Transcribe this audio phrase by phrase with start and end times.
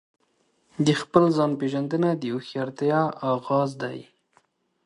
[0.85, 3.01] د خپل ځان پیژندنه د هوښیارتیا
[3.33, 3.99] آغاز دی.